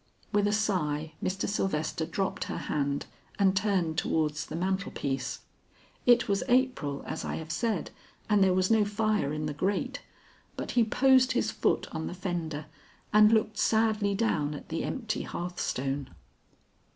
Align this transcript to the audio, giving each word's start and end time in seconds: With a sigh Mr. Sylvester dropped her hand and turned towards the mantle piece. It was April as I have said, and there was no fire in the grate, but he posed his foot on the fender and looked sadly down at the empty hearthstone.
With 0.31 0.47
a 0.47 0.51
sigh 0.51 1.13
Mr. 1.23 1.47
Sylvester 1.47 2.07
dropped 2.07 2.45
her 2.45 2.57
hand 2.57 3.05
and 3.37 3.55
turned 3.55 3.99
towards 3.99 4.47
the 4.47 4.55
mantle 4.55 4.91
piece. 4.91 5.41
It 6.07 6.27
was 6.27 6.41
April 6.47 7.03
as 7.05 7.23
I 7.23 7.35
have 7.35 7.51
said, 7.51 7.91
and 8.27 8.43
there 8.43 8.55
was 8.55 8.71
no 8.71 8.83
fire 8.83 9.31
in 9.31 9.45
the 9.45 9.53
grate, 9.53 10.01
but 10.57 10.71
he 10.71 10.83
posed 10.83 11.33
his 11.33 11.51
foot 11.51 11.87
on 11.91 12.07
the 12.07 12.15
fender 12.15 12.65
and 13.13 13.31
looked 13.31 13.59
sadly 13.59 14.15
down 14.15 14.55
at 14.55 14.69
the 14.69 14.83
empty 14.83 15.21
hearthstone. 15.21 16.09